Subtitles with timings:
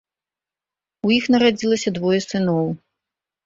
[1.09, 2.77] У іх нарадзілася двое сыноў.